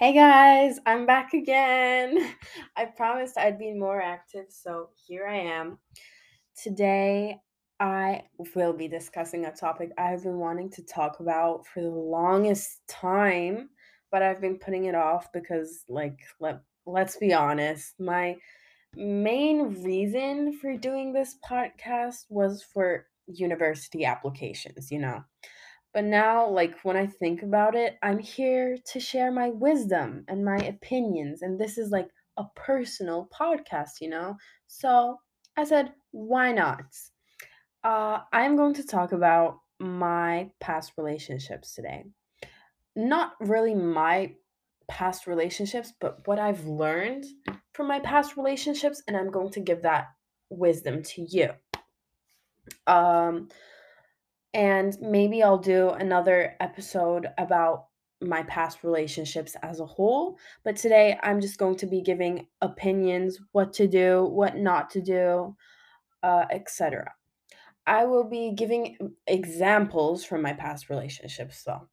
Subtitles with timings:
[0.00, 2.34] Hey guys, I'm back again.
[2.78, 5.76] I promised I'd be more active, so here I am.
[6.56, 7.36] Today,
[7.80, 8.22] I
[8.54, 13.68] will be discussing a topic I've been wanting to talk about for the longest time,
[14.10, 18.38] but I've been putting it off because, like, let, let's be honest, my
[18.96, 25.22] main reason for doing this podcast was for university applications, you know.
[25.92, 30.44] But now, like, when I think about it, I'm here to share my wisdom and
[30.44, 31.42] my opinions.
[31.42, 34.36] And this is like a personal podcast, you know?
[34.68, 35.18] So
[35.56, 36.84] I said, why not?
[37.82, 42.04] Uh, I'm going to talk about my past relationships today.
[42.94, 44.34] Not really my
[44.88, 47.24] past relationships, but what I've learned
[47.72, 49.02] from my past relationships.
[49.08, 50.08] And I'm going to give that
[50.50, 51.50] wisdom to you.
[52.86, 53.48] Um,
[54.54, 57.86] and maybe I'll do another episode about
[58.20, 60.38] my past relationships as a whole.
[60.64, 65.00] But today I'm just going to be giving opinions, what to do, what not to
[65.00, 65.56] do,
[66.22, 67.12] uh, etc.
[67.86, 71.88] I will be giving examples from my past relationships though.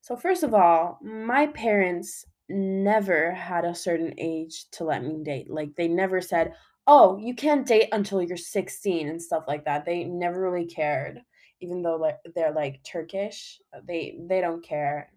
[0.00, 5.50] So, first of all, my parents never had a certain age to let me date.
[5.50, 6.52] Like, they never said,
[6.86, 9.86] oh, you can't date until you're 16 and stuff like that.
[9.86, 11.22] They never really cared.
[11.60, 15.12] Even though like they're like Turkish, they they don't care.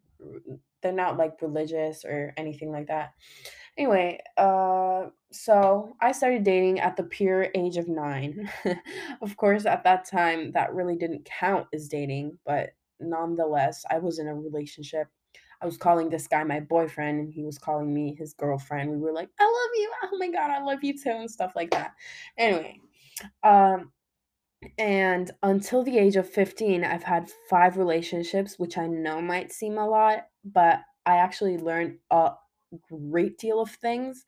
[0.82, 3.14] They're not like religious or anything like that.
[3.78, 8.50] Anyway, uh so I started dating at the pure age of 9.
[9.22, 14.20] of course, at that time that really didn't count as dating, but nonetheless, I was
[14.20, 15.08] in a relationship.
[15.62, 18.92] I was calling this guy my boyfriend, and he was calling me his girlfriend.
[18.92, 19.92] We were like, "I love you.
[20.04, 21.94] Oh my god, I love you too," and stuff like that.
[22.38, 22.80] Anyway,
[23.44, 23.92] um,
[24.78, 29.78] and until the age of 15, I've had five relationships, which I know might seem
[29.78, 32.34] a lot, but I actually learned a
[32.90, 34.26] great deal of things,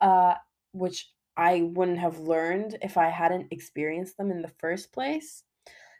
[0.00, 0.34] uh,
[0.72, 5.44] which I wouldn't have learned if I hadn't experienced them in the first place.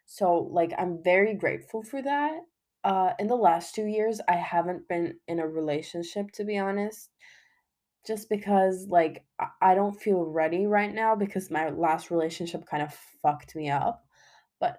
[0.07, 2.41] So, like, I'm very grateful for that.
[2.85, 7.11] Uh, in the last two years, I haven't been in a relationship, to be honest,
[8.07, 9.25] just because, like,
[9.61, 14.05] I don't feel ready right now because my last relationship kind of fucked me up.
[14.61, 14.79] But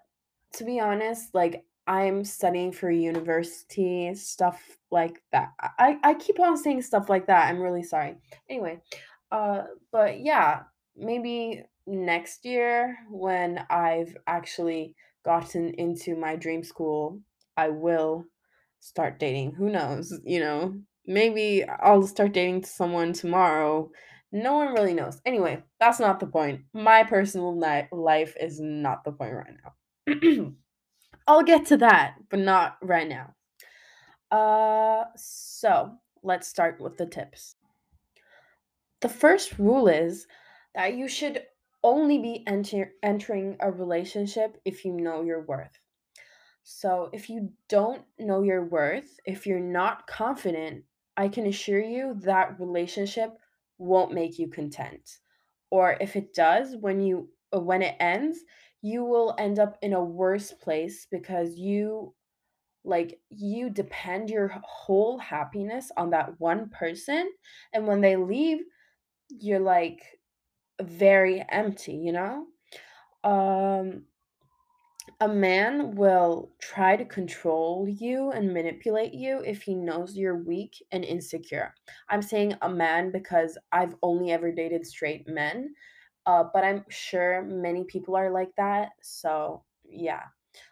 [0.55, 5.49] to be honest, like, I'm studying for university, stuff like that.
[5.59, 7.49] I, I keep on saying stuff like that.
[7.49, 8.15] I'm really sorry.
[8.49, 8.81] Anyway,
[9.31, 10.63] uh, but yeah,
[10.95, 14.95] maybe next year when I've actually
[15.25, 17.19] gotten into my dream school,
[17.57, 18.25] I will
[18.79, 19.53] start dating.
[19.53, 20.13] Who knows?
[20.23, 20.75] You know,
[21.05, 23.91] maybe I'll start dating someone tomorrow.
[24.31, 25.21] No one really knows.
[25.25, 26.61] Anyway, that's not the point.
[26.73, 27.57] My personal
[27.91, 30.51] life is not the point right now.
[31.27, 33.33] I'll get to that, but not right now.
[34.31, 35.91] Uh, so
[36.23, 37.55] let's start with the tips.
[39.01, 40.27] The first rule is
[40.73, 41.43] that you should
[41.83, 45.79] only be enter- entering a relationship if you know your worth.
[46.63, 50.85] So, if you don't know your worth, if you're not confident,
[51.17, 53.37] I can assure you that relationship
[53.77, 55.19] won't make you content.
[55.71, 58.39] Or if it does, when you uh, when it ends,
[58.81, 62.15] you will end up in a worse place because you
[62.83, 67.31] like you depend your whole happiness on that one person
[67.73, 68.59] and when they leave,
[69.29, 70.19] you're like
[70.81, 72.47] very empty, you know?
[73.23, 74.05] Um
[75.19, 80.83] a man will try to control you and manipulate you if he knows you're weak
[80.91, 81.73] and insecure.
[82.09, 85.73] I'm saying a man because I've only ever dated straight men,
[86.25, 88.89] uh, but I'm sure many people are like that.
[89.01, 90.23] So, yeah,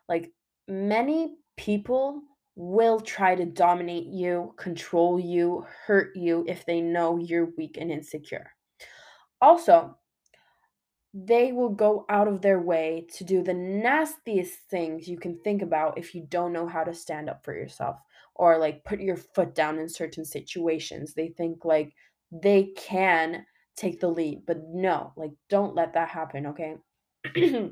[0.07, 0.31] like
[0.67, 2.21] many people
[2.55, 7.91] will try to dominate you, control you, hurt you if they know you're weak and
[7.91, 8.51] insecure.
[9.41, 9.97] Also,
[11.13, 15.61] they will go out of their way to do the nastiest things you can think
[15.61, 17.97] about if you don't know how to stand up for yourself
[18.35, 21.13] or like put your foot down in certain situations.
[21.13, 21.93] They think like
[22.31, 26.75] they can take the lead, but no, like don't let that happen, okay?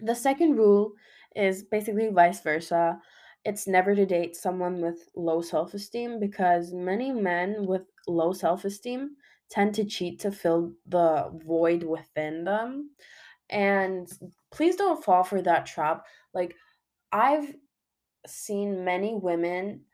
[0.00, 0.92] the second rule
[1.36, 2.98] is basically vice versa.
[3.44, 8.64] It's never to date someone with low self esteem because many men with low self
[8.64, 9.16] esteem
[9.50, 12.90] tend to cheat to fill the void within them.
[13.50, 14.08] And
[14.50, 16.06] please don't fall for that trap.
[16.32, 16.56] Like,
[17.12, 17.54] I've
[18.26, 19.84] seen many women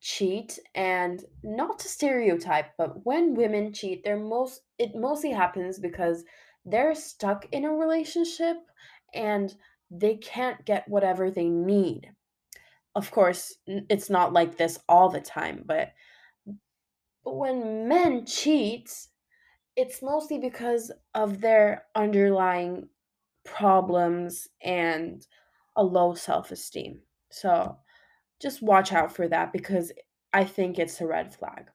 [0.00, 6.24] cheat and not to stereotype but when women cheat they're most it mostly happens because
[6.64, 8.56] they're stuck in a relationship
[9.12, 9.56] and
[9.90, 12.12] they can't get whatever they need
[12.94, 15.92] of course it's not like this all the time but
[17.36, 18.90] when men cheat,
[19.76, 22.88] it's mostly because of their underlying
[23.44, 25.26] problems and
[25.76, 27.00] a low self esteem.
[27.30, 27.78] So
[28.40, 29.92] just watch out for that because
[30.32, 31.66] I think it's a red flag.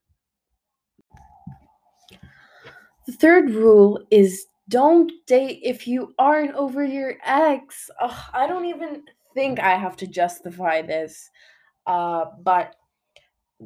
[3.05, 7.89] The third rule is don't date if you aren't over your ex.
[8.00, 9.03] Ugh, I don't even
[9.33, 11.29] think I have to justify this.
[11.85, 12.75] Uh, but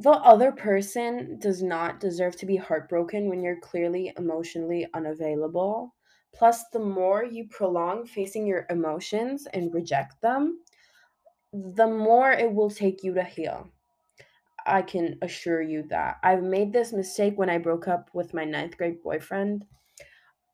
[0.02, 5.96] the other person does not deserve to be heartbroken when you're clearly emotionally unavailable.
[6.34, 10.60] Plus, the more you prolong facing your emotions and reject them,
[11.52, 13.72] the more it will take you to heal.
[14.66, 16.18] I can assure you that.
[16.24, 19.66] I've made this mistake when I broke up with my ninth grade boyfriend.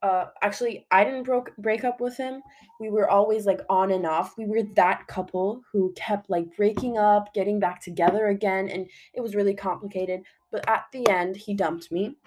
[0.04, 2.44] Uh, actually, I didn't broke break up with him.
[2.80, 4.38] We were always like on and off.
[4.38, 9.22] We were that couple who kept like breaking up, getting back together again, and it
[9.22, 10.24] was really complicated.
[10.52, 12.18] But at the end, he dumped me,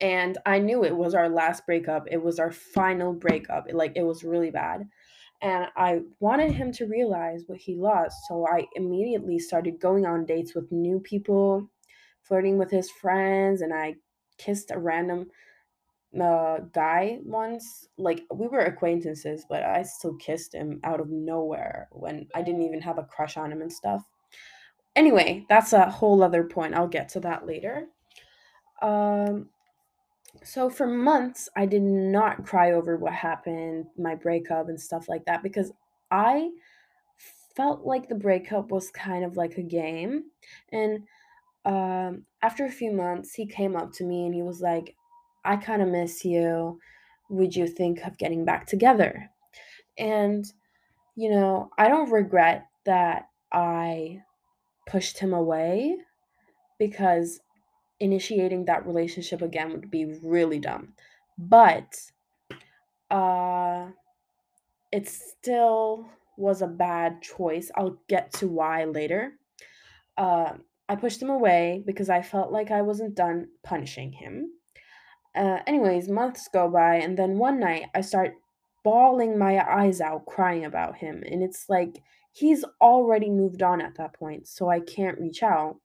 [0.00, 2.06] and I knew it was our last breakup.
[2.10, 3.68] It was our final breakup.
[3.68, 4.88] It, like it was really bad
[5.42, 8.16] and I wanted him to realize what he lost.
[8.28, 11.68] So I immediately started going on dates with new people,
[12.22, 13.96] flirting with his friends, and I
[14.36, 15.30] kissed a random
[16.18, 17.88] uh, guy once.
[17.98, 22.62] Like we were acquaintances, but I still kissed him out of nowhere when I didn't
[22.62, 24.02] even have a crush on him and stuff.
[24.96, 26.74] Anyway, that's a whole other point.
[26.74, 27.86] I'll get to that later.
[28.82, 29.50] Um,
[30.42, 35.24] so for months i did not cry over what happened my breakup and stuff like
[35.24, 35.72] that because
[36.10, 36.48] i
[37.56, 40.24] felt like the breakup was kind of like a game
[40.72, 41.00] and
[41.66, 44.94] um, after a few months he came up to me and he was like
[45.44, 46.78] i kind of miss you
[47.28, 49.30] would you think of getting back together
[49.98, 50.52] and
[51.16, 54.20] you know i don't regret that i
[54.86, 55.96] pushed him away
[56.78, 57.40] because
[58.00, 60.94] initiating that relationship again would be really dumb.
[61.38, 61.94] But
[63.10, 63.88] uh
[64.90, 67.70] it still was a bad choice.
[67.76, 69.34] I'll get to why later.
[70.16, 70.54] Uh,
[70.88, 74.50] I pushed him away because I felt like I wasn't done punishing him.
[75.34, 78.34] Uh, anyways, months go by, and then one night I start
[78.82, 81.22] bawling my eyes out, crying about him.
[81.30, 85.76] And it's like he's already moved on at that point, so I can't reach out.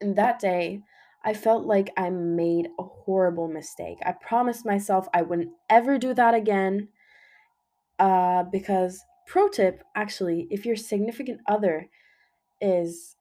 [0.00, 0.82] And that day,
[1.24, 3.98] I felt like I made a horrible mistake.
[4.04, 6.88] I promised myself I wouldn't ever do that again.
[7.98, 11.88] Uh, because, pro tip actually, if your significant other
[12.60, 13.16] is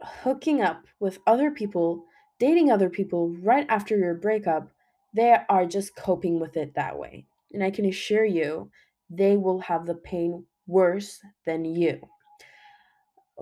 [0.00, 2.04] hooking up with other people,
[2.38, 4.70] dating other people right after your breakup,
[5.14, 7.26] they are just coping with it that way.
[7.52, 8.70] And I can assure you,
[9.08, 12.00] they will have the pain worse than you.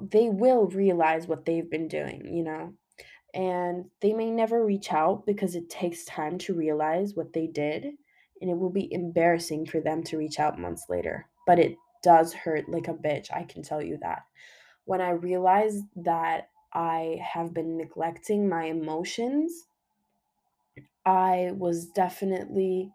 [0.00, 2.74] They will realize what they've been doing, you know?
[3.34, 7.84] and they may never reach out because it takes time to realize what they did
[8.40, 12.32] and it will be embarrassing for them to reach out months later but it does
[12.32, 14.22] hurt like a bitch i can tell you that
[14.84, 19.68] when i realized that i have been neglecting my emotions
[21.06, 22.92] i was definitely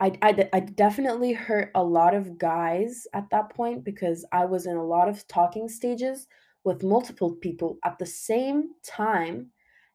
[0.00, 4.66] I, I, I definitely hurt a lot of guys at that point because I was
[4.66, 6.28] in a lot of talking stages
[6.64, 9.52] with multiple people at the same time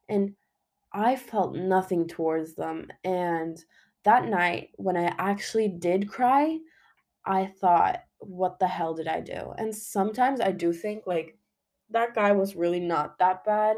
[0.10, 0.36] and
[0.94, 2.90] I felt nothing towards them.
[3.04, 3.58] And
[4.04, 6.60] that night, when I actually did cry,
[7.26, 9.54] I thought, what the hell did I do?
[9.58, 11.38] And sometimes I do think, like,
[11.96, 13.78] that guy was really not that bad.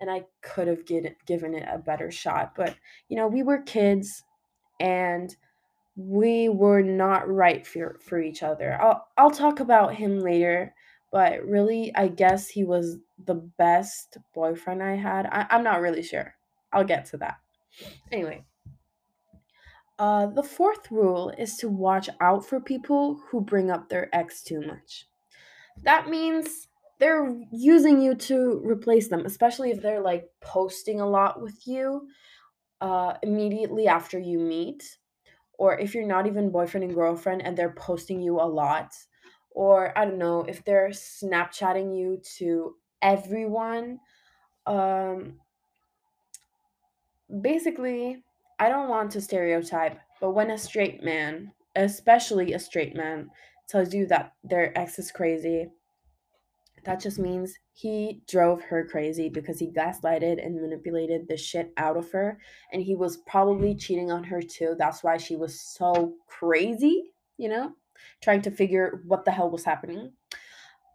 [0.00, 2.54] And I could have get, given it a better shot.
[2.56, 2.76] But,
[3.08, 4.22] you know, we were kids
[4.80, 5.34] and
[5.96, 8.80] we were not right for, for each other.
[8.80, 10.74] I'll, I'll talk about him later
[11.14, 15.26] but really, I guess he was the best boyfriend I had.
[15.26, 16.34] I, I'm not really sure.
[16.72, 17.36] I'll get to that.
[18.10, 18.44] Anyway,
[19.96, 24.42] uh, the fourth rule is to watch out for people who bring up their ex
[24.42, 25.06] too much.
[25.84, 26.66] That means
[27.00, 32.08] they're using you to replace them, especially if they're like posting a lot with you
[32.80, 34.98] uh, immediately after you meet,
[35.58, 38.92] or if you're not even boyfriend and girlfriend and they're posting you a lot
[39.54, 44.00] or I don't know if they're Snapchatting you to everyone.
[44.66, 45.38] Um,
[47.40, 48.24] basically,
[48.58, 53.30] I don't want to stereotype, but when a straight man, especially a straight man,
[53.68, 55.68] tells you that their ex is crazy,
[56.84, 61.96] that just means he drove her crazy because he gaslighted and manipulated the shit out
[61.96, 62.38] of her.
[62.72, 64.74] And he was probably cheating on her too.
[64.78, 67.74] That's why she was so crazy, you know?
[68.22, 70.12] trying to figure what the hell was happening.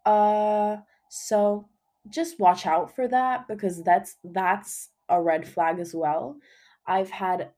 [0.06, 0.78] Uh,
[1.10, 1.68] so
[2.10, 6.38] just watch out for that because that's that's a red flag as well.
[6.86, 7.52] I've had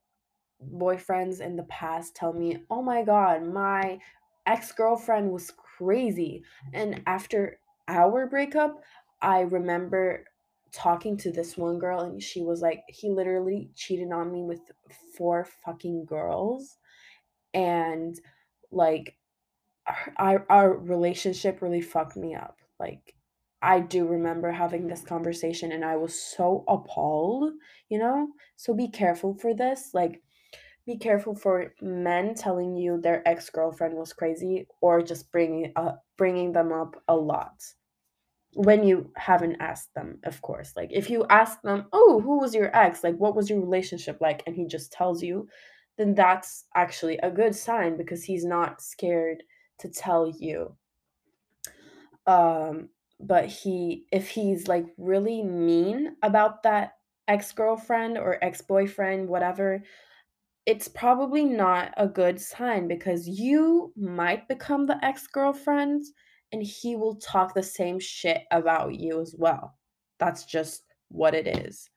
[0.75, 3.99] boyfriends in the past tell me, "Oh my god, my
[4.45, 7.59] ex-girlfriend was crazy." And after
[7.91, 8.81] our breakup,
[9.21, 10.25] I remember
[10.73, 14.61] talking to this one girl and she was like, "He literally cheated on me with
[15.17, 16.77] four fucking girls."
[17.53, 18.19] And
[18.71, 19.15] like
[20.17, 22.57] our, our relationship really fucked me up.
[22.79, 23.15] Like
[23.61, 27.53] I do remember having this conversation and I was so appalled,
[27.89, 28.29] you know?
[28.55, 29.91] So be careful for this.
[29.93, 30.21] Like
[30.85, 36.53] be careful for men telling you their ex-girlfriend was crazy or just bringing uh, bringing
[36.53, 37.53] them up a lot
[38.53, 40.73] when you haven't asked them of course.
[40.75, 43.03] Like if you ask them oh who was your ex?
[43.03, 44.43] Like what was your relationship like?
[44.45, 45.47] and he just tells you
[45.97, 49.43] then that's actually a good sign because he's not scared
[49.79, 50.75] to tell you.
[52.27, 52.89] Um
[53.19, 56.93] but he if he's like really mean about that
[57.27, 59.81] ex-girlfriend or ex-boyfriend whatever
[60.65, 66.03] it's probably not a good sign because you might become the ex-girlfriend
[66.51, 69.77] and he will talk the same shit about you as well.
[70.19, 71.89] That's just what it is.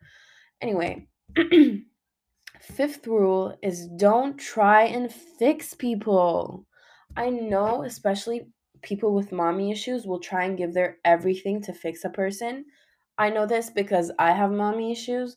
[0.60, 1.08] Anyway,
[2.60, 6.66] fifth rule is don't try and fix people.
[7.16, 8.48] I know, especially
[8.82, 12.64] people with mommy issues will try and give their everything to fix a person.
[13.18, 15.36] I know this because I have mommy issues,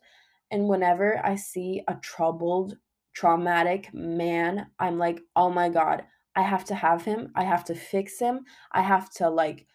[0.51, 2.77] and whenever I see a troubled,
[3.13, 6.03] traumatic man, I'm like, oh my god,
[6.37, 7.31] I have to have him.
[7.35, 8.45] I have to fix him.
[8.71, 9.65] I have to like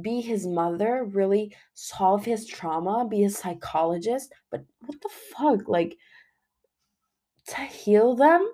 [0.00, 4.32] be his mother, really solve his trauma, be his psychologist.
[4.50, 5.68] But what the fuck?
[5.68, 5.98] Like,
[7.48, 8.48] to heal them?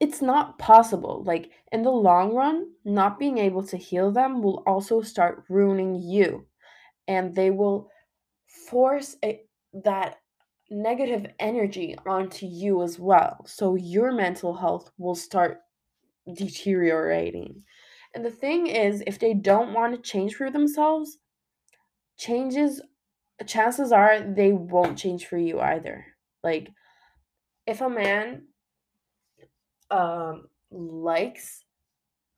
[0.00, 1.22] It's not possible.
[1.24, 5.94] Like, in the long run, not being able to heal them will also start ruining
[5.94, 6.46] you.
[7.06, 7.90] And they will
[8.46, 9.42] force a,
[9.84, 10.16] that
[10.70, 13.44] negative energy onto you as well.
[13.46, 15.60] So your mental health will start
[16.32, 17.62] deteriorating.
[18.14, 21.18] And the thing is, if they don't want to change for themselves,
[22.18, 22.80] changes
[23.46, 26.06] chances are they won't change for you either.
[26.42, 26.70] Like
[27.66, 28.46] if a man
[29.90, 31.62] um likes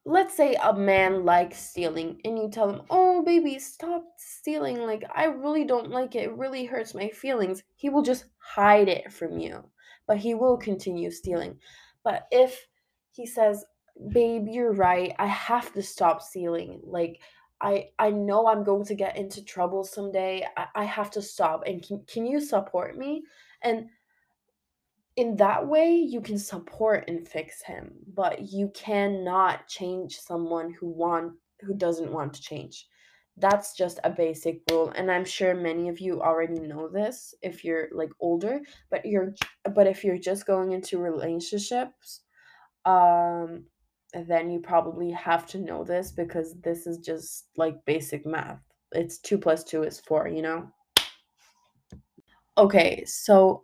[0.04, 4.78] let's say a man likes stealing and you tell him, "Oh, baby, stop stealing.
[4.78, 6.24] Like I really don't like it.
[6.24, 9.70] It really hurts my feelings." He will just hide it from you,
[10.06, 11.60] but he will continue stealing.
[12.04, 12.66] But if
[13.12, 13.64] he says,
[14.12, 15.14] "Babe, you're right.
[15.18, 16.80] I have to stop stealing.
[16.84, 17.20] Like
[17.60, 20.46] I I know I'm going to get into trouble someday.
[20.56, 21.64] I, I have to stop.
[21.66, 23.24] And can, can you support me?"
[23.62, 23.88] And
[25.18, 30.86] in that way you can support and fix him but you cannot change someone who
[30.86, 32.86] want who doesn't want to change
[33.36, 37.64] that's just a basic rule and i'm sure many of you already know this if
[37.64, 39.34] you're like older but you're
[39.74, 42.20] but if you're just going into relationships
[42.84, 43.64] um
[44.26, 48.60] then you probably have to know this because this is just like basic math
[48.92, 50.68] it's 2 plus 2 is 4 you know
[52.56, 53.62] okay so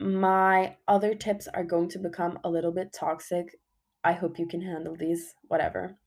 [0.00, 3.60] my other tips are going to become a little bit toxic.
[4.02, 5.98] I hope you can handle these, whatever.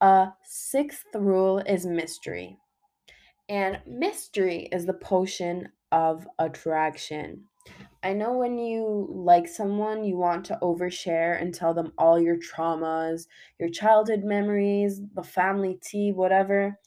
[0.00, 2.58] Uh, sixth rule is mystery.
[3.48, 7.44] And mystery is the potion of attraction.
[8.02, 12.36] I know when you like someone, you want to overshare and tell them all your
[12.36, 13.26] traumas,
[13.58, 16.78] your childhood memories, the family tea, whatever.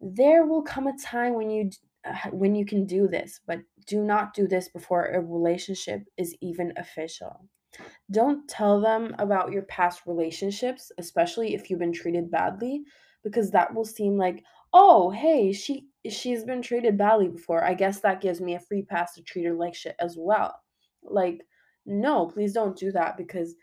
[0.00, 1.70] There will come a time when you
[2.04, 6.36] uh, when you can do this, but do not do this before a relationship is
[6.40, 7.48] even official.
[8.10, 12.84] Don't tell them about your past relationships, especially if you've been treated badly,
[13.22, 17.64] because that will seem like, "Oh, hey, she she's been treated badly before.
[17.64, 20.60] I guess that gives me a free pass to treat her like shit as well."
[21.02, 21.46] Like,
[21.86, 23.54] no, please don't do that because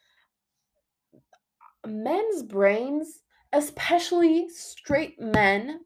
[1.86, 3.22] men's brains,
[3.54, 5.82] especially straight men,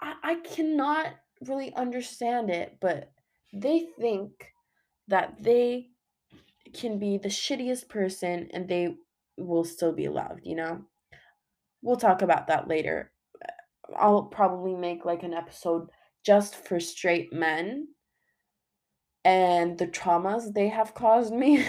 [0.00, 1.14] I, I cannot
[1.46, 3.12] really understand it, but
[3.52, 4.52] they think
[5.08, 5.90] that they
[6.74, 8.96] can be the shittiest person and they
[9.38, 10.84] will still be loved, you know?
[11.82, 13.12] We'll talk about that later.
[13.98, 15.88] I'll probably make like an episode
[16.24, 17.88] just for straight men
[19.24, 21.64] and the traumas they have caused me.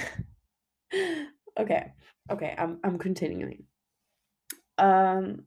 [1.59, 1.93] okay.
[2.29, 3.63] Okay, I'm I'm continuing.
[4.77, 5.45] Um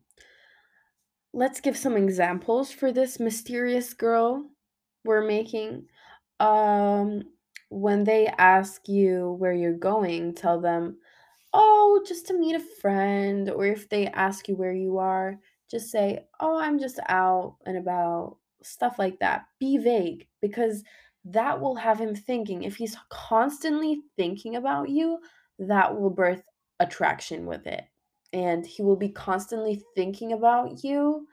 [1.33, 4.51] let's give some examples for this mysterious girl
[5.05, 5.87] we're making.
[6.39, 7.23] Um,
[7.69, 10.99] when they ask you where you're going, tell them,
[11.53, 13.51] oh, just to meet a friend.
[13.51, 15.39] Or if they ask you where you are,
[15.71, 19.45] Just say, oh, I'm just out and about, stuff like that.
[19.59, 20.83] Be vague because
[21.25, 22.63] that will have him thinking.
[22.63, 25.19] If he's constantly thinking about you,
[25.59, 26.43] that will birth
[26.81, 27.85] attraction with it.
[28.33, 31.27] And he will be constantly thinking about you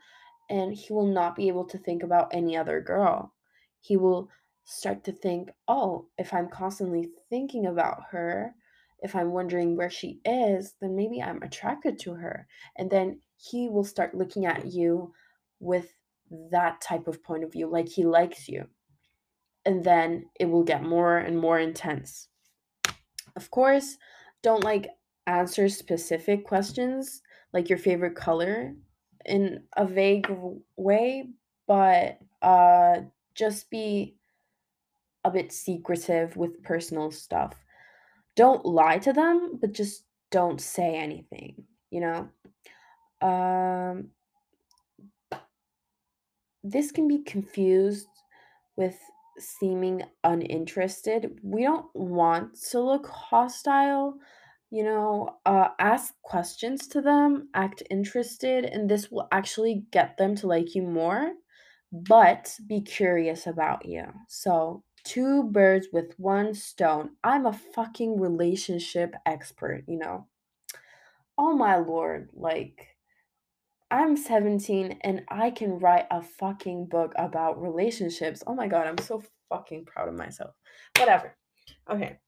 [0.50, 3.34] and he will not be able to think about any other girl.
[3.80, 4.28] He will
[4.64, 8.54] start to think, oh, if I'm constantly thinking about her,
[9.00, 12.46] if I'm wondering where she is, then maybe I'm attracted to her.
[12.76, 15.12] And then he will start looking at you
[15.60, 15.94] with
[16.50, 18.66] that type of point of view, like he likes you.
[19.64, 22.28] And then it will get more and more intense.
[23.36, 23.96] Of course,
[24.42, 24.88] don't like
[25.26, 28.74] answer specific questions like your favorite color
[29.24, 30.30] in a vague
[30.76, 31.28] way,
[31.66, 33.00] but uh
[33.34, 34.16] just be
[35.24, 37.54] a bit secretive with personal stuff.
[38.36, 42.28] Don't lie to them, but just don't say anything, you know?
[43.20, 44.10] Um
[46.62, 48.08] this can be confused
[48.76, 48.98] with
[49.38, 51.38] seeming uninterested.
[51.42, 54.18] We don't want to look hostile,
[54.70, 60.34] you know, uh, ask questions to them, act interested, and this will actually get them
[60.36, 61.32] to like you more,
[61.92, 64.06] but be curious about you.
[64.28, 67.10] So, two birds with one stone.
[67.24, 70.26] I'm a fucking relationship expert, you know.
[71.38, 72.96] Oh my lord, like
[73.90, 78.42] I'm 17 and I can write a fucking book about relationships.
[78.46, 80.54] Oh my god, I'm so fucking proud of myself.
[80.98, 81.34] Whatever.
[81.90, 82.18] Okay.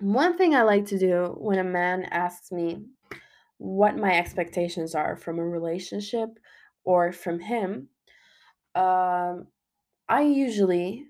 [0.00, 2.84] One thing I like to do when a man asks me
[3.58, 6.28] what my expectations are from a relationship
[6.84, 7.88] or from him,
[8.76, 9.48] um,
[10.08, 11.06] I usually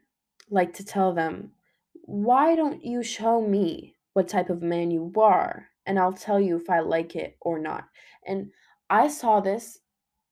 [0.51, 1.53] like to tell them,
[1.93, 5.69] why don't you show me what type of man you are?
[5.85, 7.85] And I'll tell you if I like it or not.
[8.27, 8.51] And
[8.91, 9.79] I saw this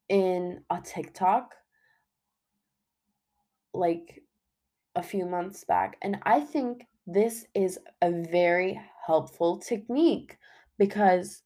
[0.08, 1.54] in a TikTok
[3.74, 4.22] like
[4.94, 5.96] a few months back.
[6.02, 10.38] And I think this is a very helpful technique
[10.78, 11.42] because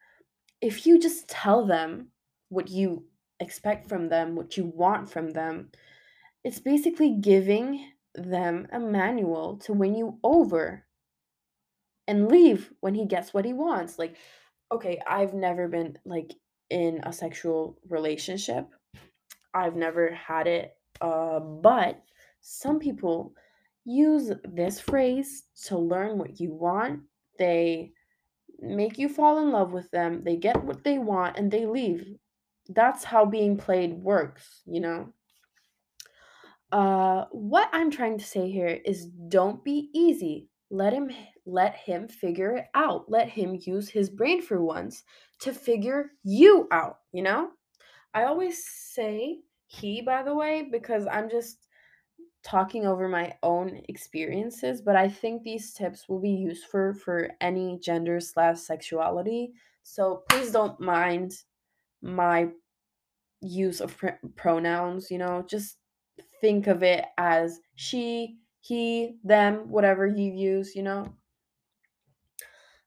[0.61, 2.09] if you just tell them
[2.49, 3.05] what you
[3.41, 5.71] expect from them, what you want from them,
[6.45, 10.85] it's basically giving them a manual to win you over
[12.07, 13.99] and leave when he gets what he wants.
[13.99, 14.17] Like,
[14.73, 16.33] okay, I've never been like
[16.71, 18.67] in a sexual relationship.
[19.53, 20.73] I've never had it.
[21.01, 22.03] Uh, but
[22.41, 23.33] some people
[23.85, 27.01] use this phrase to learn what you want.
[27.39, 27.93] They
[28.61, 32.05] make you fall in love with them, they get what they want, and they leave.
[32.69, 35.13] That's how being played works, you know?
[36.71, 40.50] Uh, what I'm trying to say here is don't be easy.
[40.71, 41.11] Let him
[41.47, 43.11] let him figure it out.
[43.11, 45.03] Let him use his brain for once
[45.41, 47.51] to figure you out, you know?
[48.15, 51.67] I always say he by the way because I'm just
[52.43, 57.79] talking over my own experiences, but I think these tips will be useful for any
[57.83, 59.53] gender slash sexuality.
[59.83, 61.33] So please don't mind
[62.03, 62.49] my
[63.41, 65.77] use of pr- pronouns, you know, just
[66.41, 71.15] think of it as she, he, them, whatever you use, you know.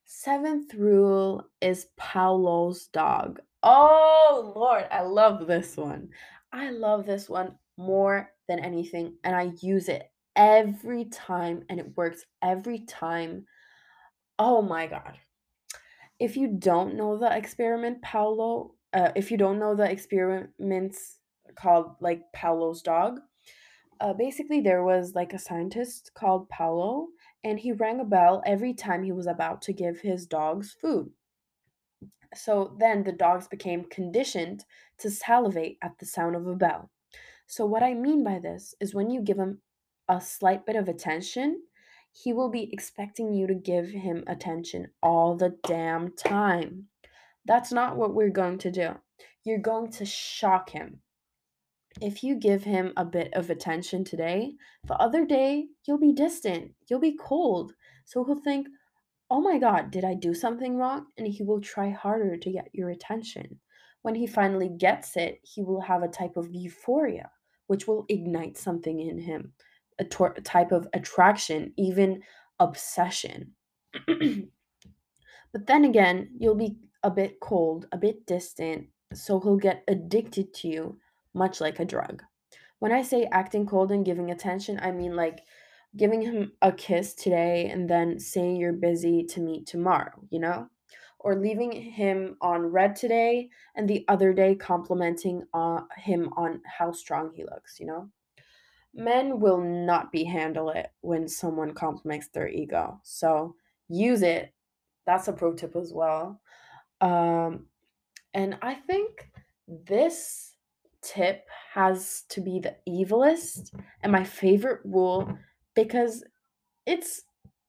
[0.05, 3.39] Seventh rule is Pavlov's dog.
[3.63, 6.09] Oh Lord, I love this one.
[6.51, 11.97] I love this one more than anything, and I use it every time, and it
[11.97, 13.45] works every time.
[14.37, 15.17] Oh my God.
[16.19, 21.17] If you don't know the experiment, Paulo, uh, if you don't know the experiments
[21.55, 23.19] called like Paulo's dog,
[23.99, 27.07] uh, basically there was like a scientist called Paolo,
[27.43, 31.11] and he rang a bell every time he was about to give his dogs food.
[32.35, 34.65] So then the dogs became conditioned
[34.99, 36.89] to salivate at the sound of a bell.
[37.45, 39.61] So, what I mean by this is when you give him
[40.09, 41.61] a slight bit of attention,
[42.11, 46.87] he will be expecting you to give him attention all the damn time.
[47.45, 48.95] That's not what we're going to do.
[49.43, 51.02] You're going to shock him.
[52.01, 54.55] If you give him a bit of attention today,
[54.87, 57.73] the other day you'll be distant, you'll be cold.
[58.05, 58.67] So he'll think,
[59.29, 61.07] oh my god, did I do something wrong?
[61.17, 63.59] And he will try harder to get your attention.
[64.01, 67.31] When he finally gets it, he will have a type of euphoria,
[67.67, 69.53] which will ignite something in him,
[69.99, 72.21] a, tor- type of attraction, even
[72.59, 73.53] obsession.
[74.07, 80.53] but then again, you'll be a bit cold, a bit distant, so he'll get addicted
[80.55, 80.97] to you
[81.33, 82.23] much like a drug.
[82.79, 85.41] When I say acting cold and giving attention, I mean like
[85.95, 90.69] giving him a kiss today and then saying you're busy to meet tomorrow, you know?
[91.23, 96.91] or leaving him on read today and the other day complimenting uh, him on how
[96.91, 98.09] strong he looks, you know?
[98.93, 102.99] Men will not be handle it when someone compliments their ego.
[103.03, 103.55] So
[103.87, 104.53] use it.
[105.05, 106.41] That's a pro tip as well.
[107.01, 107.67] Um,
[108.33, 109.31] and I think
[109.67, 110.52] this
[111.03, 115.37] tip has to be the evilest and my favorite rule
[115.75, 116.23] because
[116.85, 117.21] it's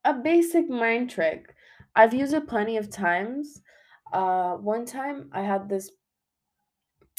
[0.05, 1.55] a basic mind trick.
[1.97, 3.63] I've used it plenty of times.
[4.13, 5.91] Uh, one time I had this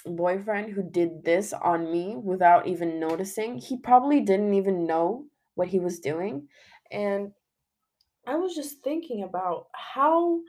[0.05, 3.57] boyfriend who did this on me without even noticing.
[3.57, 5.25] He probably didn't even know
[5.55, 6.47] what he was doing.
[6.91, 7.31] And
[8.27, 10.41] I was just thinking about how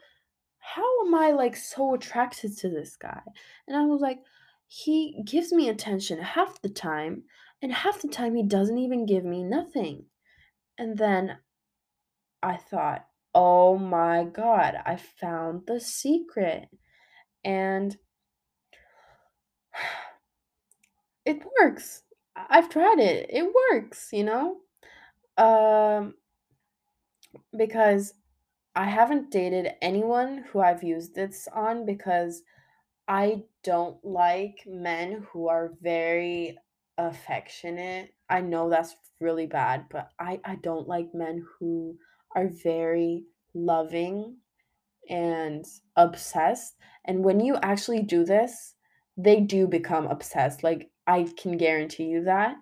[0.59, 3.21] how am I like so attracted to this guy?
[3.69, 4.19] And I was like,
[4.69, 7.25] he gives me attention half the time,
[7.63, 10.07] and half the time he doesn't even give me nothing.
[10.79, 11.39] And then
[12.43, 16.69] I thought, oh my god, I found the secret.
[17.45, 17.97] And
[21.25, 22.03] it works.
[22.37, 23.31] I've tried it.
[23.31, 24.59] It works, you know?
[25.39, 26.15] Um,
[27.57, 28.15] because
[28.75, 32.43] I haven't dated anyone who I've used this on because
[33.09, 36.59] I don't like men who are very
[36.99, 38.13] affectionate.
[38.29, 41.97] I know that's really bad, but I, I don't like men who
[42.35, 44.37] are very loving
[45.09, 45.65] and
[45.97, 46.75] obsessed.
[47.05, 48.75] And when you actually do this,
[49.17, 50.63] they do become obsessed.
[50.63, 52.57] Like I can guarantee you that.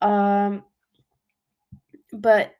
[0.00, 0.64] Um,
[2.12, 2.54] but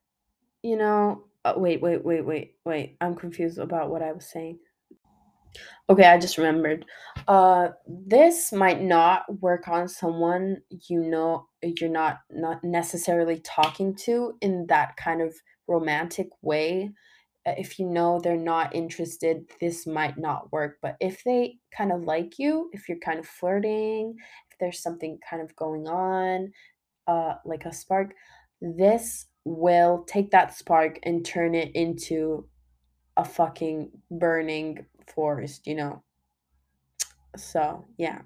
[0.62, 2.96] you know, uh, wait, wait, wait, wait, wait.
[3.00, 4.59] I'm confused about what I was saying.
[5.88, 6.86] Okay, I just remembered.
[7.28, 14.34] Uh, this might not work on someone you know you're not not necessarily talking to
[14.40, 15.34] in that kind of
[15.68, 16.92] romantic way.
[17.46, 20.78] Uh, If you know they're not interested, this might not work.
[20.82, 24.14] But if they kind of like you, if you're kind of flirting,
[24.50, 26.52] if there's something kind of going on,
[27.06, 28.14] uh, like a spark,
[28.60, 32.48] this will take that spark and turn it into
[33.16, 36.02] a fucking burning forest, you know?
[37.36, 38.22] So, yeah.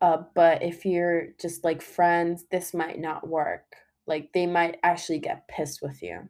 [0.00, 3.64] Uh, but if you're just like friends, this might not work.
[4.06, 6.28] Like, they might actually get pissed with you.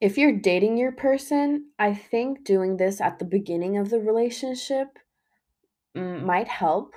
[0.00, 4.98] If you're dating your person, I think doing this at the beginning of the relationship
[5.96, 6.94] mm, might help.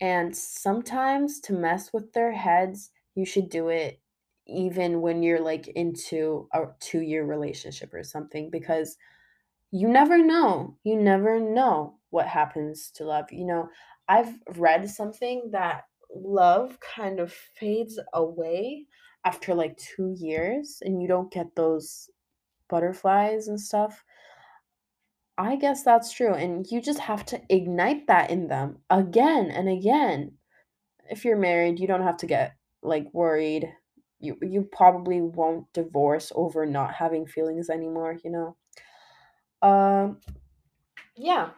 [0.00, 4.00] And sometimes to mess with their heads, you should do it
[4.46, 8.96] even when you're like into a two year relationship or something because
[9.70, 10.76] you never know.
[10.84, 13.30] You never know what happens to love.
[13.32, 13.68] You know,
[14.08, 18.86] I've read something that love kind of fades away
[19.24, 22.10] after like two years and you don't get those
[22.68, 24.04] butterflies and stuff.
[25.38, 26.34] I guess that's true.
[26.34, 30.38] And you just have to ignite that in them again and again.
[31.10, 33.72] If you're married, you don't have to get like worried.
[34.20, 38.56] You you probably won't divorce over not having feelings anymore, you know.
[39.62, 40.18] Um
[41.16, 41.50] yeah.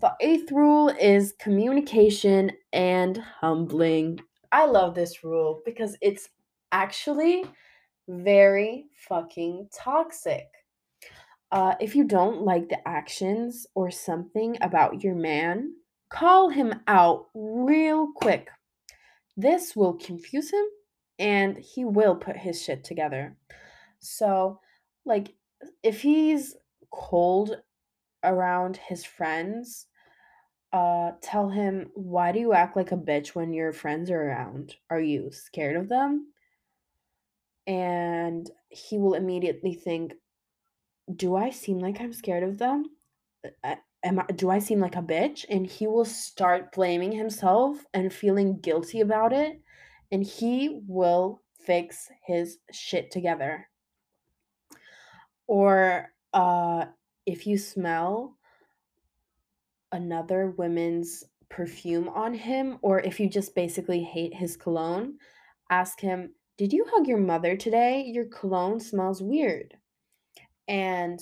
[0.00, 4.20] The eighth rule is communication and humbling.
[4.50, 6.28] I love this rule because it's
[6.72, 7.44] actually
[8.08, 10.48] very fucking toxic.
[11.52, 15.74] Uh, if you don't like the actions or something about your man,
[16.08, 18.48] call him out real quick.
[19.36, 20.64] This will confuse him
[21.18, 23.36] and he will put his shit together.
[24.00, 24.60] So,
[25.04, 25.34] like,
[25.82, 26.56] if he's
[26.92, 27.56] cold
[28.22, 29.86] around his friends,
[30.72, 34.74] uh, tell him, why do you act like a bitch when your friends are around?
[34.90, 36.32] Are you scared of them?
[37.66, 40.14] And he will immediately think,
[41.14, 42.84] do I seem like I'm scared of them?
[44.04, 45.44] Am I, do I seem like a bitch?
[45.48, 49.60] And he will start blaming himself and feeling guilty about it.
[50.10, 53.68] And he will fix his shit together.
[55.46, 56.86] Or uh,
[57.26, 58.36] if you smell
[59.92, 65.18] another woman's perfume on him, or if you just basically hate his cologne,
[65.70, 68.02] ask him, Did you hug your mother today?
[68.06, 69.76] Your cologne smells weird.
[70.68, 71.20] And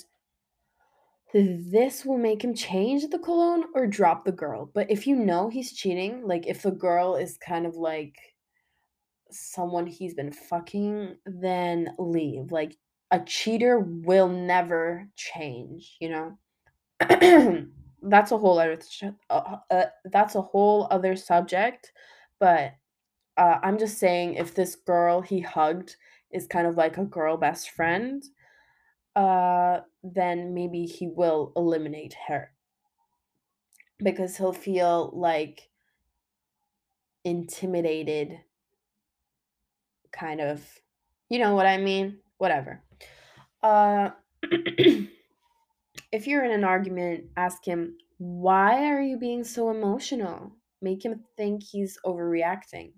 [1.33, 4.71] this will make him change the cologne or drop the girl.
[4.73, 8.17] But if you know he's cheating, like if the girl is kind of like
[9.31, 12.51] someone he's been fucking, then leave.
[12.51, 12.77] Like
[13.11, 16.39] a cheater will never change, you know?
[18.03, 18.79] that's a whole other
[19.31, 21.93] uh, uh, that's a whole other subject,
[22.39, 22.75] but
[23.37, 25.97] uh, I'm just saying if this girl he hugged
[26.31, 28.23] is kind of like a girl best friend,
[29.17, 32.53] uh, then maybe he will eliminate her
[33.99, 35.69] because he'll feel like
[37.25, 38.39] intimidated,
[40.13, 40.63] kind of.
[41.29, 42.19] You know what I mean?
[42.39, 42.83] Whatever.
[43.63, 44.11] Uh,
[44.43, 50.53] if you're in an argument, ask him, why are you being so emotional?
[50.83, 52.93] Make him think he's overreacting.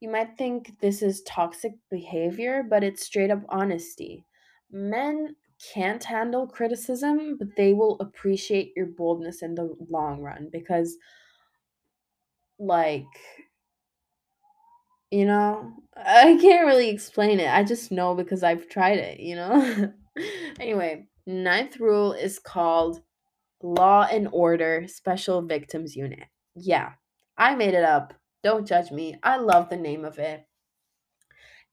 [0.00, 4.26] You might think this is toxic behavior, but it's straight up honesty.
[4.70, 5.36] Men
[5.74, 10.98] can't handle criticism, but they will appreciate your boldness in the long run because,
[12.58, 13.06] like,
[15.10, 17.48] you know, I can't really explain it.
[17.48, 19.92] I just know because I've tried it, you know?
[20.60, 23.02] anyway, ninth rule is called
[23.62, 26.28] Law and Order Special Victims Unit.
[26.54, 26.92] Yeah,
[27.38, 28.14] I made it up.
[28.42, 29.18] Don't judge me.
[29.22, 30.46] I love the name of it.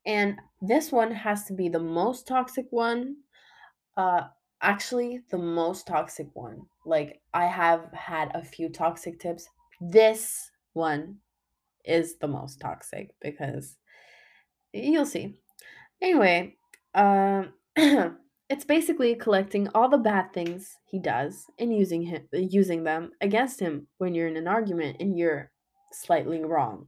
[0.05, 3.17] And this one has to be the most toxic one.
[3.95, 4.23] Uh
[4.61, 6.61] actually the most toxic one.
[6.85, 9.47] Like I have had a few toxic tips.
[9.79, 11.19] This one
[11.85, 13.77] is the most toxic because
[14.73, 15.35] you'll see.
[16.01, 16.55] Anyway,
[16.95, 17.53] um
[18.49, 23.59] it's basically collecting all the bad things he does and using him using them against
[23.59, 25.51] him when you're in an argument and you're
[25.91, 26.87] slightly wrong.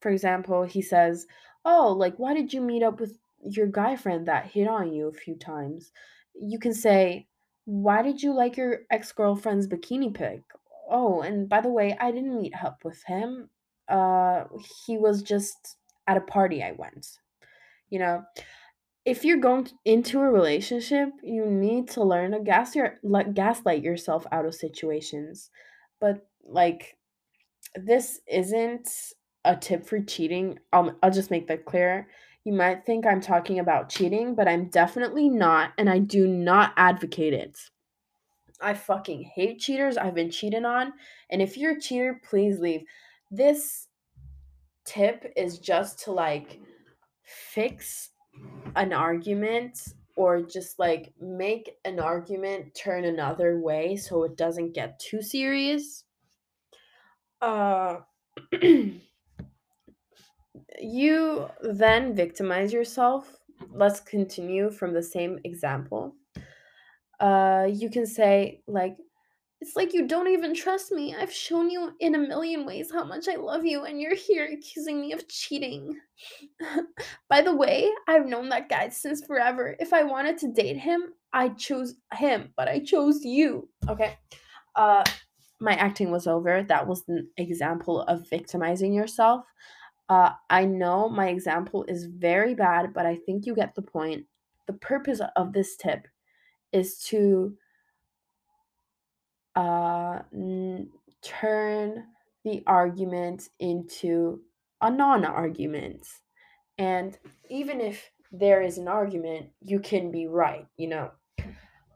[0.00, 1.26] For example, he says,
[1.64, 5.08] "Oh, like why did you meet up with your guy friend that hit on you
[5.08, 5.92] a few times?"
[6.34, 7.28] You can say,
[7.66, 10.42] "Why did you like your ex-girlfriend's bikini pic?"
[10.88, 13.50] Oh, and by the way, I didn't meet up with him.
[13.90, 14.44] Uh
[14.86, 15.76] he was just
[16.06, 17.18] at a party I went.
[17.90, 18.24] You know,
[19.04, 22.98] if you're going into a relationship, you need to learn to gas your
[23.34, 25.50] gaslight yourself out of situations.
[26.00, 26.96] But like
[27.74, 28.88] this isn't
[29.44, 30.58] a tip for cheating.
[30.72, 32.08] I'll, I'll just make that clear.
[32.44, 36.72] You might think I'm talking about cheating, but I'm definitely not, and I do not
[36.76, 37.58] advocate it.
[38.60, 39.96] I fucking hate cheaters.
[39.96, 40.92] I've been cheated on,
[41.30, 42.82] and if you're a cheater, please leave.
[43.30, 43.88] This
[44.84, 46.60] tip is just to like
[47.22, 48.10] fix
[48.76, 49.80] an argument
[50.16, 56.04] or just like make an argument turn another way so it doesn't get too serious.
[57.40, 58.00] Uh
[60.80, 63.38] you then victimize yourself.
[63.72, 66.16] Let's continue from the same example.
[67.18, 68.96] Uh, you can say, like,
[69.60, 71.14] it's like you don't even trust me.
[71.14, 74.48] I've shown you in a million ways how much I love you, and you're here
[74.50, 75.98] accusing me of cheating.
[77.28, 79.76] By the way, I've known that guy since forever.
[79.78, 83.68] If I wanted to date him, I chose him, but I chose you.
[83.88, 84.16] Okay.
[84.74, 85.04] Uh,
[85.60, 86.62] my acting was over.
[86.62, 89.44] That was an example of victimizing yourself.
[90.08, 94.24] Uh, I know my example is very bad, but I think you get the point.
[94.66, 96.08] The purpose of this tip
[96.72, 97.54] is to
[99.56, 100.90] uh, n-
[101.22, 102.04] turn
[102.44, 104.40] the argument into
[104.80, 106.06] a non argument.
[106.78, 111.10] And even if there is an argument, you can be right, you know.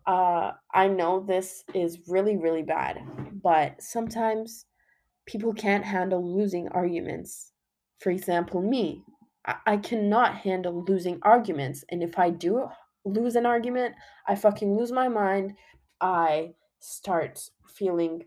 [0.07, 3.01] Uh, I know this is really, really bad,
[3.43, 4.67] but sometimes
[5.27, 7.53] people can't handle losing arguments.
[8.01, 9.03] For example, me,
[9.47, 11.85] I, I cannot handle losing arguments.
[11.91, 12.69] And if I do
[13.07, 13.95] lose an argument,
[14.29, 15.55] I fucking lose my mind.
[16.01, 18.25] I start feeling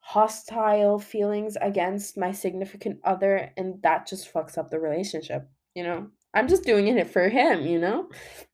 [0.00, 6.08] hostile feelings against my significant other, and that just fucks up the relationship, you know?
[6.32, 8.08] I'm just doing it for him, you know?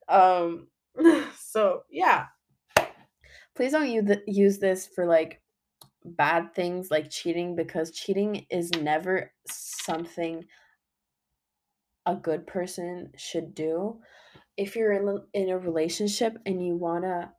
[0.08, 0.68] Um,
[1.38, 2.26] so yeah.
[3.56, 5.40] Please don't use, use this for like
[6.04, 10.44] bad things like cheating because cheating is never something
[12.06, 13.98] a good person should do.
[14.56, 17.30] If you're in, in a relationship and you want to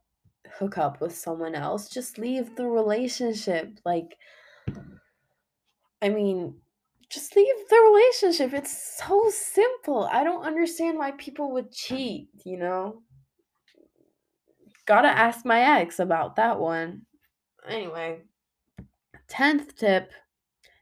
[0.59, 3.79] hook up with someone else, just leave the relationship.
[3.85, 4.17] Like,
[6.01, 6.55] I mean,
[7.09, 8.53] just leave the relationship.
[8.53, 10.09] It's so simple.
[10.11, 13.01] I don't understand why people would cheat, you know?
[14.85, 17.03] Gotta ask my ex about that one.
[17.67, 18.21] Anyway,
[19.29, 20.11] 10th tip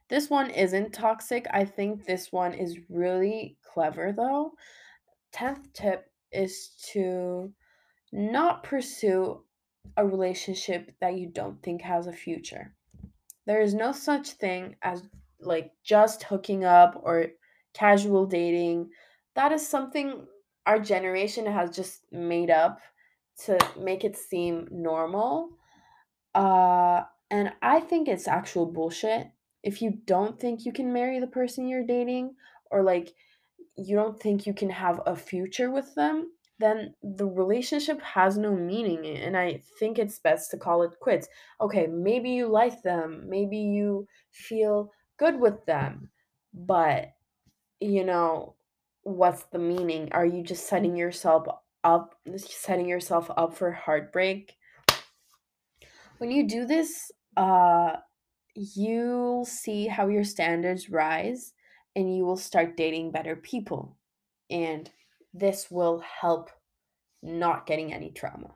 [0.08, 1.46] This one isn't toxic.
[1.52, 4.52] I think this one is really clever though.
[5.32, 7.52] 10th tip is to
[8.12, 9.44] not pursue
[9.96, 12.74] a relationship that you don't think has a future.
[13.46, 15.02] There is no such thing as
[15.40, 17.28] like just hooking up or
[17.72, 18.90] casual dating.
[19.34, 20.26] That is something
[20.66, 22.80] our generation has just made up
[23.44, 25.50] to make it seem normal
[26.34, 29.28] uh, and I think it's actual bullshit.
[29.62, 32.34] If you don't think you can marry the person you're dating,
[32.70, 33.14] or like
[33.76, 38.54] you don't think you can have a future with them, then the relationship has no
[38.54, 41.28] meaning and I think it's best to call it quits.
[41.60, 46.10] Okay, maybe you like them, maybe you feel good with them,
[46.52, 47.14] but
[47.80, 48.56] you know,
[49.02, 50.10] what's the meaning?
[50.12, 51.46] Are you just setting yourself
[51.82, 54.56] up setting yourself up for heartbreak?
[56.18, 57.96] When you do this, uh
[58.54, 61.54] you'll see how your standards rise
[61.96, 63.96] and you will start dating better people.
[64.50, 64.90] And
[65.32, 66.50] this will help
[67.22, 68.54] not getting any trauma.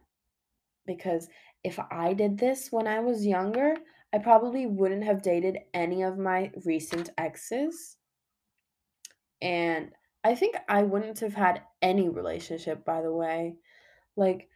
[0.87, 1.29] Because
[1.63, 3.75] if I did this when I was younger,
[4.13, 7.97] I probably wouldn't have dated any of my recent exes.
[9.41, 9.91] And
[10.23, 13.57] I think I wouldn't have had any relationship, by the way.
[14.17, 14.49] Like,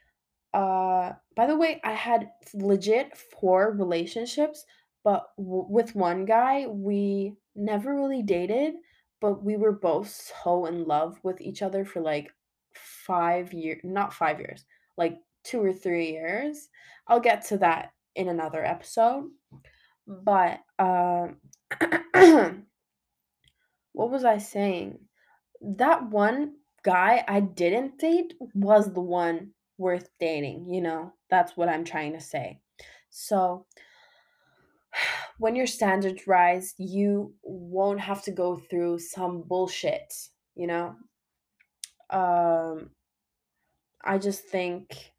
[0.55, 4.65] uh, by the way, I had legit four relationships,
[5.05, 8.75] but w- with one guy, we never really dated,
[9.21, 10.09] but we were both
[10.45, 12.31] so in love with each other for like
[12.75, 14.65] five years, not five years,
[14.97, 16.69] like two or three years.
[17.07, 19.31] I'll get to that in another episode.
[20.07, 21.37] But um,
[23.93, 24.99] what was I saying?
[25.61, 31.13] That one guy I didn't date was the one worth dating, you know?
[31.31, 32.61] That's what I'm trying to say.
[33.11, 33.67] So,
[35.39, 40.13] when your standards rise, you won't have to go through some bullshit,
[40.55, 40.97] you know?
[42.11, 42.91] Um
[44.05, 45.13] I just think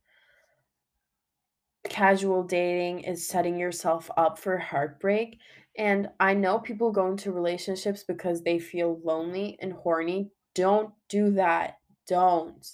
[1.88, 5.40] casual dating is setting yourself up for heartbreak.
[5.78, 10.32] And I know people go into relationships because they feel lonely and horny.
[10.56, 11.80] Don't do that.
[12.08, 12.66] Don't.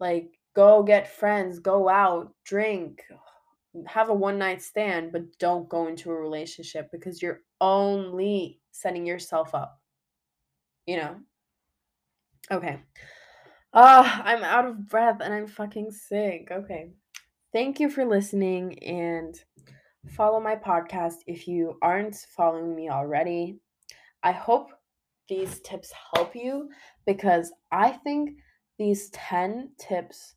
[0.00, 3.04] Like, go get friends, go out, drink,
[3.86, 9.06] have a one night stand, but don't go into a relationship because you're only setting
[9.06, 9.80] yourself up.
[10.86, 11.16] You know?
[12.50, 12.80] Okay.
[13.74, 16.48] Ah, I'm out of breath and I'm fucking sick.
[16.50, 16.92] Okay.
[17.52, 19.38] Thank you for listening and
[20.10, 23.58] follow my podcast if you aren't following me already.
[24.22, 24.70] I hope
[25.28, 26.70] these tips help you
[27.06, 28.38] because I think
[28.78, 30.34] these 10 tips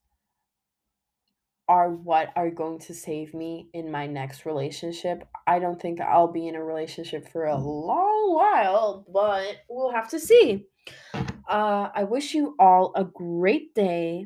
[1.72, 5.26] are what are going to save me in my next relationship.
[5.48, 10.10] I don't think I'll be in a relationship for a long while, but we'll have
[10.10, 10.66] to see.
[11.14, 14.26] Uh, I wish you all a great day.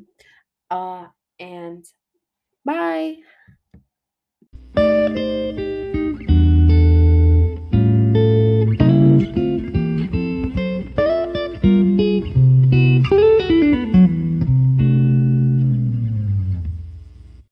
[0.71, 1.05] Uh,
[1.39, 1.85] and
[2.65, 3.17] bye.